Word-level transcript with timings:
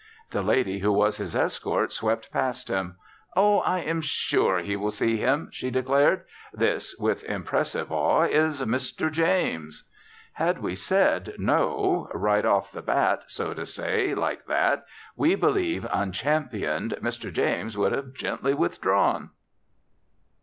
The 0.31 0.41
lady 0.41 0.79
who 0.79 0.91
was 0.91 1.17
his 1.17 1.35
escort 1.35 1.91
swept 1.91 2.31
past 2.31 2.69
him. 2.69 2.95
"Oh, 3.35 3.59
I 3.59 3.81
am 3.81 4.01
sure 4.01 4.57
he 4.57 4.75
will 4.75 4.89
see 4.89 5.17
him," 5.17 5.49
she 5.51 5.69
declared; 5.69 6.23
"this" 6.51 6.95
(with 6.97 7.23
impressive 7.25 7.91
awe) 7.91 8.23
"is 8.23 8.61
Mr. 8.63 9.11
James." 9.11 9.87
Had 10.33 10.57
we 10.59 10.75
said, 10.75 11.35
No, 11.37 12.09
right 12.15 12.45
off 12.45 12.71
the 12.71 12.81
bat, 12.81 13.25
so 13.27 13.53
to 13.53 13.63
say, 13.63 14.15
like 14.15 14.47
that, 14.47 14.85
we 15.15 15.35
believe 15.35 15.85
(unchampioned) 15.93 16.95
Mr. 16.99 17.31
James 17.31 17.77
would 17.77 17.91
have 17.91 18.13
gently 18.15 18.55
withdrawn. 18.55 19.29